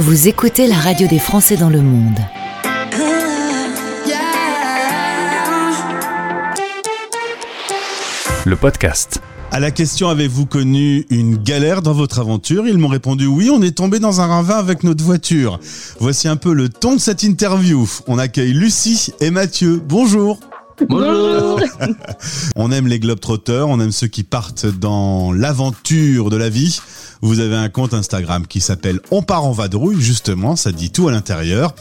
[0.00, 2.20] Vous écoutez la radio des Français dans le monde.
[8.44, 9.20] Le podcast.
[9.50, 12.68] À la question avez-vous connu une galère dans votre aventure?
[12.68, 15.58] Ils m'ont répondu oui, on est tombé dans un ravin avec notre voiture.
[15.98, 17.90] Voici un peu le ton de cette interview.
[18.06, 19.82] On accueille Lucie et Mathieu.
[19.84, 20.38] Bonjour.
[20.88, 21.60] Bonjour.
[22.56, 26.80] On aime les globetrotters, on aime ceux qui partent dans l'aventure de la vie.
[27.20, 31.08] Vous avez un compte Instagram qui s'appelle On part en vadrouille, justement, ça dit tout
[31.08, 31.74] à l'intérieur.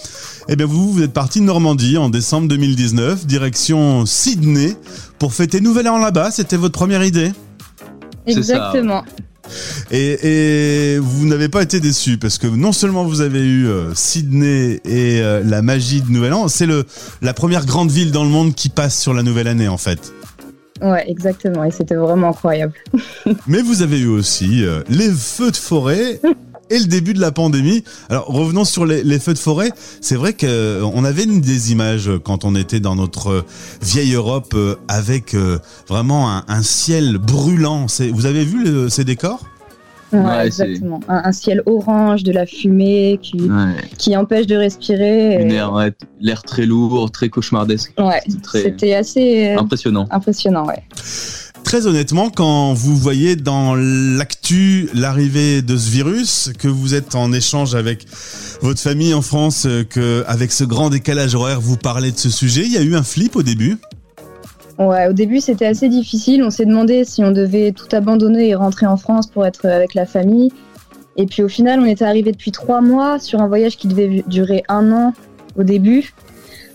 [0.50, 4.76] Eh bien vous, vous êtes parti de Normandie en décembre 2019, direction Sydney,
[5.20, 6.32] pour fêter Nouvel An là-bas.
[6.32, 7.32] C'était votre première idée.
[8.26, 9.04] Exactement.
[9.92, 13.94] Et, et vous n'avez pas été déçu parce que non seulement vous avez eu euh,
[13.94, 16.86] Sydney et euh, la magie de Nouvel An, c'est le
[17.22, 20.14] la première grande ville dans le monde qui passe sur la nouvelle année en fait.
[20.82, 21.64] Ouais, exactement.
[21.64, 22.74] Et c'était vraiment incroyable.
[23.48, 26.20] Mais vous avez eu aussi euh, les feux de forêt
[26.70, 27.84] et le début de la pandémie.
[28.10, 29.72] Alors revenons sur les, les feux de forêt.
[30.02, 33.46] C'est vrai qu'on avait une des images quand on était dans notre euh,
[33.82, 37.88] vieille Europe euh, avec euh, vraiment un, un ciel brûlant.
[38.12, 39.46] Vous avez vu le- ces décors?
[40.14, 41.00] Ouais, Ouais, c'est- exactement.
[41.10, 43.76] Un, un ciel orange, de la fumée qui, Ouais.
[43.98, 45.34] qui empêche de respirer.
[45.42, 45.62] Et-
[46.22, 47.94] l'air très lourd, très cauchemardesque.
[48.00, 50.08] Ouais, c'est très- c'était assez euh, Impressionnant.
[50.12, 50.82] impressionnant, ouais.
[51.64, 57.34] Très honnêtement, quand vous voyez dans l'actu l'arrivée de ce virus, que vous êtes en
[57.34, 58.06] échange avec
[58.62, 62.30] votre famille en France, euh, que avec ce grand décalage horaire, vous parlez de ce
[62.30, 63.78] sujet, il y a eu un flip au début.
[64.80, 66.44] Ouais, au début, c'était assez difficile.
[66.44, 69.94] On s'est demandé si on devait tout abandonner et rentrer en France pour être avec
[69.96, 70.52] la famille.
[71.16, 74.24] Et puis au final, on était arrivé depuis trois mois sur un voyage qui devait
[74.28, 75.14] durer un an
[75.58, 76.14] au début.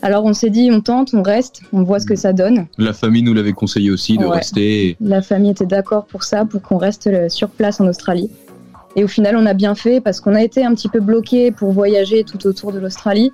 [0.04, 2.66] Alors on s'est dit, on tente, on reste, on voit ce que ça donne.
[2.76, 4.38] La famille nous l'avait conseillé aussi de Ouais.
[4.38, 4.96] rester.
[5.00, 8.28] La famille était d'accord pour ça, pour qu'on reste sur place en Australie.
[8.96, 11.52] Et au final, on a bien fait parce qu'on a été un petit peu bloqué
[11.52, 13.30] pour voyager tout autour de l'Australie.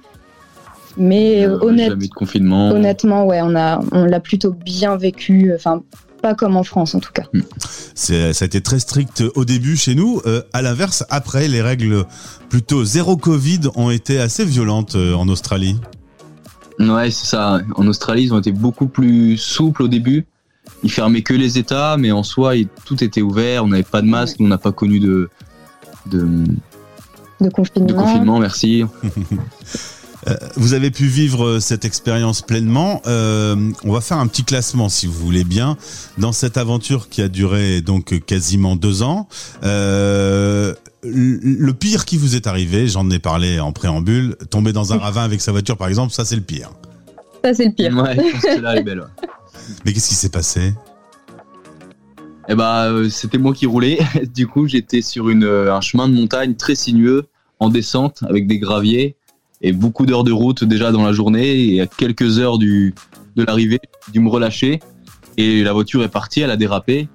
[0.99, 2.71] Mais Euh, honnête- Jamais de confinement.
[2.71, 5.53] honnêtement, ouais, on a, on l'a plutôt bien vécu.
[5.55, 5.83] Enfin,
[6.23, 7.23] pas comme en France en tout cas.
[7.95, 10.21] C'est, ça a été très strict au début chez nous.
[10.27, 12.05] Euh, à l'inverse, après, les règles
[12.49, 15.77] plutôt zéro Covid ont été assez violentes euh, en Australie.
[16.81, 17.61] Ouais, c'est ça.
[17.77, 20.27] En Australie, ils ont été beaucoup plus souples au début.
[20.83, 23.65] Ils fermaient que les États, mais en soi, il- tout était ouvert.
[23.65, 24.37] On n'avait pas de masque.
[24.41, 25.29] On n'a pas connu de,
[26.07, 26.27] de,
[27.41, 27.87] De confinement.
[27.87, 28.39] de confinement.
[28.41, 28.85] Merci.
[30.57, 33.03] Vous avez pu vivre euh, cette expérience pleinement.
[33.07, 35.77] Euh, on va faire un petit classement, si vous voulez bien,
[36.19, 39.29] dans cette aventure qui a duré donc quasiment deux ans.
[39.65, 44.99] Euh, le pire qui vous est arrivé, j'en ai parlé en préambule, tomber dans un
[44.99, 46.71] ravin avec sa voiture, par exemple, ça c'est le pire.
[47.45, 47.97] Ça, c'est le pire.
[47.97, 49.01] Ouais, je pense que celle-là elle est belle.
[49.01, 49.07] ouais.
[49.85, 50.75] Mais qu'est-ce qui s'est passé?
[52.49, 53.99] Eh bah, euh, c'était moi qui roulais.
[54.35, 57.27] du coup, j'étais sur une, euh, un chemin de montagne très sinueux,
[57.61, 59.17] en descente, avec des graviers
[59.61, 61.75] et beaucoup d'heures de route déjà dans la journée.
[61.75, 62.95] Et à quelques heures du,
[63.37, 64.81] de l'arrivée, j'ai dû me relâcher.
[65.37, 67.09] Et la voiture est partie, elle a dérapé.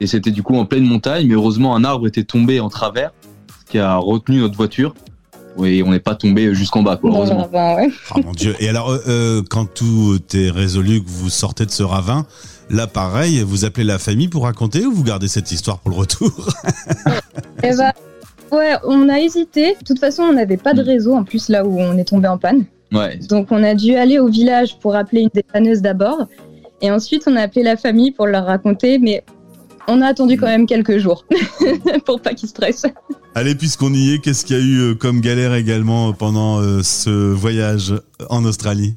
[0.00, 3.12] Et c'était du coup en pleine montagne, mais heureusement, un arbre était tombé en travers,
[3.66, 4.94] ce qui a retenu notre voiture.
[5.64, 7.48] Et on n'est pas tombé jusqu'en bas, quoi, heureusement.
[7.52, 7.90] ravin, ouais.
[8.14, 8.54] Oh mon dieu.
[8.60, 12.26] Et alors, euh, euh, quand tout est résolu, que vous sortez de ce ravin,
[12.70, 15.96] là pareil, vous appelez la famille pour raconter ou vous gardez cette histoire pour le
[15.96, 16.30] retour?
[17.64, 17.92] Eh ben,
[18.52, 19.74] ouais, on a hésité.
[19.74, 22.28] De toute façon, on n'avait pas de réseau en plus là où on est tombé
[22.28, 22.64] en panne.
[22.92, 26.26] Ouais, Donc, on a dû aller au village pour appeler une dépanneuse d'abord.
[26.80, 28.98] Et ensuite, on a appelé la famille pour leur raconter.
[28.98, 29.24] Mais
[29.88, 31.24] on a attendu quand même quelques jours
[32.06, 32.86] pour pas qu'ils stressent.
[33.34, 36.82] Allez, puisqu'on y est, qu'est-ce qu'il y a eu euh, comme galère également pendant euh,
[36.82, 37.94] ce voyage
[38.30, 38.96] en Australie?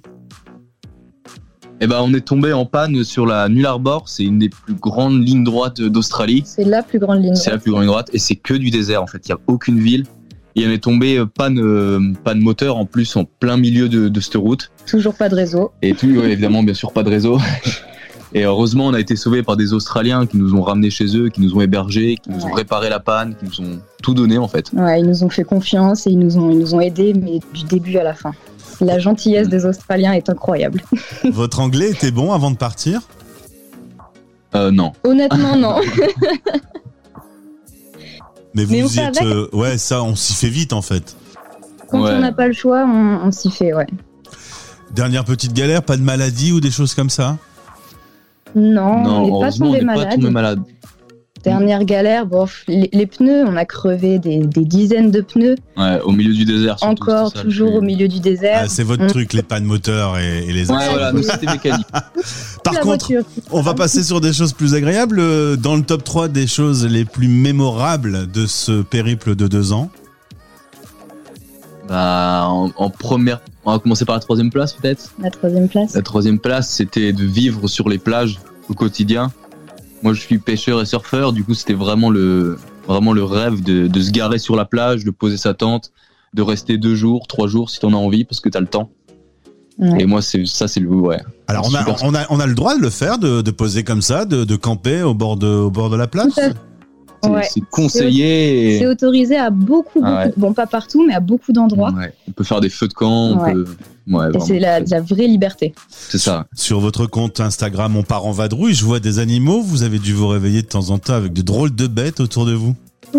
[1.84, 4.08] Eh ben, on est tombé en panne sur la Nullarbor.
[4.08, 6.44] C'est une des plus grandes lignes droites d'Australie.
[6.46, 7.34] C'est la plus grande ligne.
[7.34, 9.28] C'est la plus grande ligne droite et c'est que du désert en fait.
[9.28, 10.06] Il n'y a aucune ville.
[10.56, 14.10] Et on est tombé euh, panne, euh, panne moteur en plus en plein milieu de,
[14.10, 14.72] de cette route.
[14.86, 15.72] Toujours pas de réseau.
[15.82, 17.40] Et tout, évidemment, bien sûr, pas de réseau.
[18.34, 21.28] Et heureusement, on a été sauvés par des Australiens qui nous ont ramenés chez eux,
[21.30, 24.38] qui nous ont hébergés, qui nous ont réparé la panne, qui nous ont tout donné
[24.38, 24.72] en fait.
[24.74, 27.40] Ouais, ils nous ont fait confiance et ils nous ont, ils nous ont aidés, mais
[27.54, 28.32] du début à la fin.
[28.80, 30.82] La gentillesse des Australiens est incroyable.
[31.26, 33.02] Votre anglais était bon avant de partir?
[34.56, 34.94] Euh, non.
[35.04, 35.76] Honnêtement, non.
[38.54, 39.22] Mais vous Mais fait êtes.
[39.22, 41.16] euh, ouais, ça, on s'y fait vite en fait.
[41.90, 42.12] Quand Ouais.
[42.14, 43.88] on n'a pas le choix, on, on s'y fait, ouais.
[44.94, 47.38] Dernière petite galère, pas de maladie ou des choses comme ça?
[48.56, 49.40] Non, non, on
[49.72, 50.60] n'est pas tombé malade.
[51.44, 56.00] Dernière galère, bon, les, les pneus, on a crevé des, des dizaines de pneus, Ouais,
[56.02, 56.78] au milieu du désert.
[56.78, 58.60] surtout, encore ça toujours au milieu du désert.
[58.66, 60.92] Ah, C'est votre truc, les pannes moteurs et, et les Ouais, accidents.
[60.94, 61.88] voilà, nous c'était mécanique.
[62.64, 63.24] Par La contre, voiture.
[63.50, 65.20] on va passer sur des choses plus agréables.
[65.20, 69.74] Euh, Dans le top 3 des choses les plus mémorables de ce périple de deux
[69.74, 69.90] ans.
[71.90, 75.14] Bah, en, en première, on va commencer par la troisième place peut-être?
[75.20, 75.94] La troisième place.
[75.96, 79.32] La troisième place, c'était de vivre sur les plages au quotidien.
[80.04, 83.88] Moi, je suis pêcheur et surfeur, du coup, c'était vraiment le, vraiment le rêve de,
[83.88, 85.92] de se garer sur la plage, de poser sa tente,
[86.34, 88.90] de rester deux jours, trois jours si t'en as envie, parce que t'as le temps.
[89.78, 90.02] Ouais.
[90.02, 91.20] Et moi, c'est ça, c'est le ouais.
[91.48, 93.84] Alors on a, on, a, on a le droit de le faire, de, de poser
[93.84, 96.32] comme ça, de, de camper au bord de, au bord de la plage?
[97.24, 97.44] C'est Ouais.
[97.50, 98.80] c'est conseillé.
[98.80, 100.34] C'est autorisé à beaucoup, beaucoup Ah ouais.
[100.38, 101.92] bon pas partout, mais à beaucoup d'endroits.
[101.92, 102.14] Ouais.
[102.28, 103.38] On peut faire des feux de camp.
[103.46, 103.66] Peut...
[104.46, 105.74] c'est la, la vraie liberté.
[105.90, 106.48] c'est ça.
[106.56, 110.14] Sur votre compte Instagram, on part en vadrouille, je vois des animaux, vous avez dû
[110.14, 112.76] vous réveiller de temps en temps avec de drôles de bêtes autour de vous.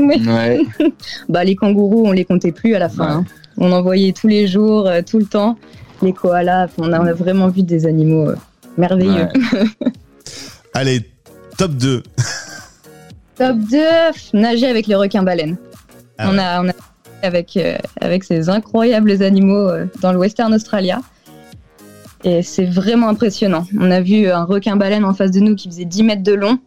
[1.29, 3.05] Bah, les kangourous, on les comptait plus à la fin.
[3.05, 3.13] Ouais.
[3.13, 3.25] hein.
[3.59, 5.57] On en voyait tous les jours, euh, tout le temps.
[6.03, 8.37] Les koalas, on a, on a vraiment vu des animaux euh,
[8.79, 9.29] merveilleux.
[9.53, 9.65] Ouais.
[10.75, 11.03] Allez,
[11.59, 12.03] top 2.
[13.37, 13.79] Top 2,
[14.35, 15.57] nager avec les requins-baleines.
[16.19, 16.39] Ah on, ouais.
[16.41, 16.73] a, on a
[17.23, 21.01] avec, euh, avec ces incroyables animaux euh, dans le Western Australia.
[22.25, 23.67] Et c'est vraiment impressionnant.
[23.79, 26.59] On a vu un requin-baleine en face de nous qui faisait 10 mètres de long.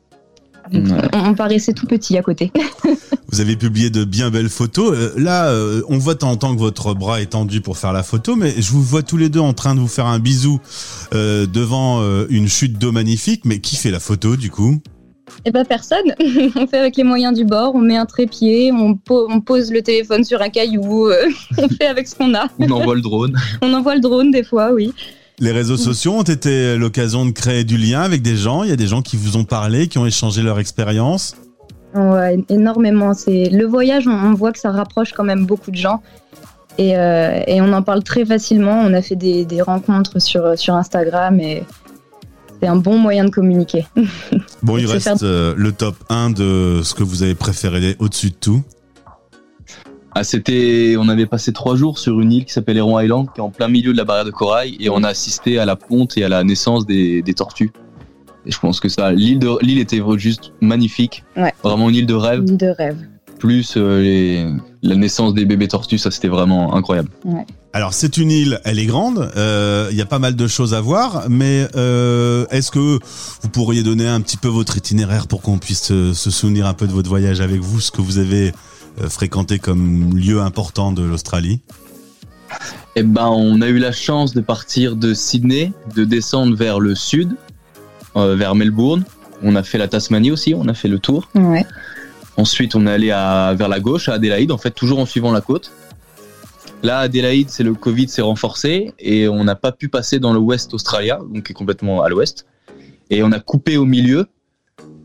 [0.73, 0.81] Ouais.
[1.13, 2.51] On, on paraissait tout petit à côté.
[3.31, 4.93] Vous avez publié de bien belles photos.
[4.95, 8.35] Euh, là, euh, on voit temps que votre bras est tendu pour faire la photo,
[8.35, 10.61] mais je vous vois tous les deux en train de vous faire un bisou
[11.13, 13.43] euh, devant euh, une chute d'eau magnifique.
[13.43, 14.81] Mais qui fait la photo du coup?
[15.45, 16.13] Et bah personne.
[16.55, 19.71] on fait avec les moyens du bord, on met un trépied, on, po- on pose
[19.71, 21.25] le téléphone sur un caillou, euh,
[21.57, 22.47] on fait avec ce qu'on a.
[22.59, 23.35] On envoie le drone.
[23.61, 24.93] On envoie le drone des fois, oui.
[25.39, 28.63] Les réseaux sociaux ont été l'occasion de créer du lien avec des gens.
[28.63, 31.35] Il y a des gens qui vous ont parlé, qui ont échangé leur expérience.
[31.93, 33.13] Ouais, énormément.
[33.13, 36.01] C'est le voyage, on, on voit que ça rapproche quand même beaucoup de gens.
[36.77, 38.81] Et, euh, et on en parle très facilement.
[38.81, 41.63] On a fait des, des rencontres sur, sur Instagram et
[42.61, 43.85] c'est un bon moyen de communiquer.
[44.65, 48.29] Bon, il reste faire- euh, le top 1 de ce que vous avez préféré au-dessus
[48.31, 48.63] de tout.
[50.17, 53.41] Ah, c'était, on avait passé trois jours sur une île qui s'appelle Heron Island, qui
[53.41, 55.75] est en plein milieu de la barrière de corail, et on a assisté à la
[55.75, 57.71] ponte et à la naissance des, des tortues.
[58.45, 61.23] Et je pense que ça, l'île de, l'île était juste magnifique.
[61.35, 61.53] Ouais.
[61.63, 62.45] Vraiment une île de rêve.
[62.47, 62.97] Une de rêve.
[63.39, 64.47] Plus euh, les-
[64.83, 67.09] la naissance des bébés tortues, ça c'était vraiment incroyable.
[67.75, 70.73] Alors c'est une île, elle est grande, euh, il y a pas mal de choses
[70.73, 75.41] à voir, mais euh, est-ce que vous pourriez donner un petit peu votre itinéraire pour
[75.41, 78.17] qu'on puisse euh, se souvenir un peu de votre voyage avec vous, ce que vous
[78.17, 78.53] avez
[79.09, 81.59] fréquenté comme lieu important de l'Australie?
[82.95, 86.95] Eh ben, on a eu la chance de partir de Sydney, de descendre vers le
[86.95, 87.35] sud,
[88.15, 89.03] euh, vers Melbourne.
[89.43, 91.27] On a fait la Tasmanie aussi, on a fait le tour.
[91.35, 91.65] Ouais.
[92.37, 95.33] Ensuite, on est allé à, vers la gauche, à Adélaïde, en fait, toujours en suivant
[95.33, 95.73] la côte.
[96.85, 100.37] Là, Adélaïde, c'est le Covid s'est renforcé et on n'a pas pu passer dans le
[100.37, 102.45] West Australia, donc qui est complètement à l'ouest.
[103.09, 104.27] Et on a coupé au milieu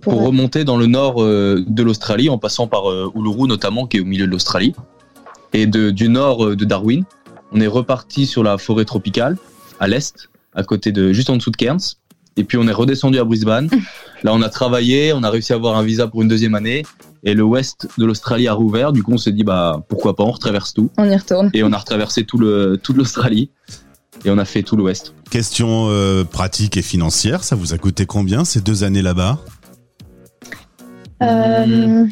[0.02, 3.96] pour, remonter dans le nord euh, de l'Australie, en passant par euh, Uluru notamment, qui
[3.96, 4.74] est au milieu de l'Australie.
[5.54, 7.04] Et de, du nord euh, de Darwin,
[7.50, 9.38] on est reparti sur la forêt tropicale,
[9.78, 11.96] à l'est, à côté de, juste en dessous de Cairns.
[12.36, 13.70] Et puis on est redescendu à Brisbane.
[14.22, 16.82] Là, on a travaillé, on a réussi à avoir un visa pour une deuxième année.
[17.22, 18.92] Et le ouest de l'Australie a rouvert.
[18.92, 20.90] Du coup, on s'est dit, bah, pourquoi pas, on retraverse tout.
[20.96, 21.50] On y retourne.
[21.52, 23.50] Et on a retraversé tout le, toute l'Australie.
[24.24, 25.14] Et on a fait tout l'ouest.
[25.30, 29.38] Question euh, pratique et financière, ça vous a coûté combien ces deux années là-bas?
[31.22, 32.06] Euh,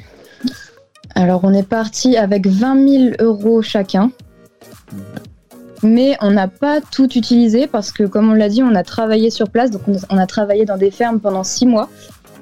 [1.14, 4.10] alors, on est parti avec 20 000 euros chacun.
[5.82, 9.30] Mais on n'a pas tout utilisé parce que, comme on l'a dit, on a travaillé
[9.30, 9.70] sur place.
[9.70, 11.88] Donc, on on a travaillé dans des fermes pendant six mois.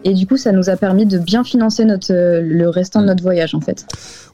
[0.06, 3.06] Et du coup, ça nous a permis de bien financer notre, euh, le restant de
[3.06, 3.84] notre voyage, en fait.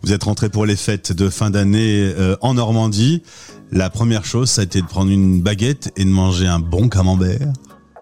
[0.03, 3.23] Vous êtes rentré pour les fêtes de fin d'année euh, en Normandie.
[3.71, 6.91] La première chose, ça a été de prendre une baguette et de manger un bon
[6.91, 7.55] camembert.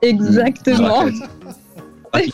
[0.03, 1.05] Exactement.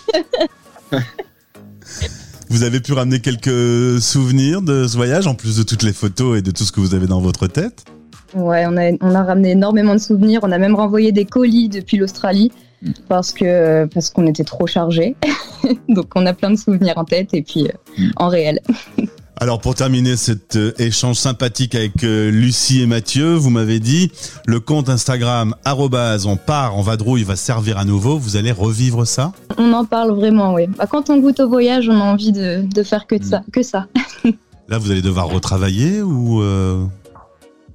[2.49, 6.39] Vous avez pu ramener quelques souvenirs de ce voyage, en plus de toutes les photos
[6.39, 7.85] et de tout ce que vous avez dans votre tête?
[8.35, 10.41] Ouais, on a, on a ramené énormément de souvenirs.
[10.45, 12.53] On a même renvoyé des colis depuis l'Australie.
[13.09, 15.17] Parce que parce qu'on était trop chargés.
[15.89, 18.11] Donc, on a plein de souvenirs en tête et puis euh, Mm.
[18.17, 18.61] en réel.
[19.39, 24.11] Alors pour terminer cet euh, échange sympathique avec euh, Lucie et Mathieu, vous m'avez dit
[24.47, 28.19] le compte Instagram on part en vadrouille va servir à nouveau.
[28.19, 29.33] Vous allez revivre ça?
[29.59, 30.67] On en parle vraiment, oui.
[30.79, 33.43] Bah, quand on goûte au voyage, on a envie de, de faire que de ça.
[33.53, 33.89] Que ça.
[34.69, 36.85] Là, vous allez devoir retravailler ou euh,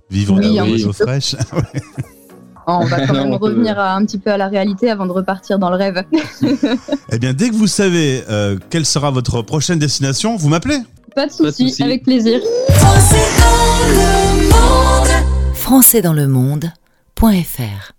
[0.09, 1.05] vivre Oui, l'eau petit peu.
[1.05, 1.35] fraîche
[2.67, 5.05] on va quand Non, même peut- revenir à- un petit peu à la réalité avant
[5.05, 6.03] de repartir dans le rêve.
[7.11, 10.77] Eh bien, dès que vous savez euh, quelle sera votre prochaine destination, vous m'appelez.
[11.15, 12.39] Pas de souci, avec plaisir.
[15.53, 17.93] Français dans le monde.fr